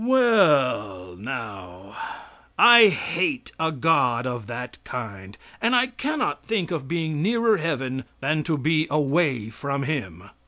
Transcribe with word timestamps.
'"Well, 0.01 1.15
now, 1.15 1.93
I 2.57 2.87
hate 2.87 3.51
a 3.59 3.71
God 3.71 4.25
of 4.25 4.47
that 4.47 4.79
kind, 4.83 5.37
and 5.61 5.75
I 5.75 5.85
cannot 5.85 6.43
think 6.43 6.71
of 6.71 6.87
being 6.87 7.21
nearer 7.21 7.57
heaven 7.57 8.05
than 8.19 8.41
to 8.45 8.57
be 8.57 8.87
away 8.89 9.51
from 9.51 9.83
Him. 9.83 10.23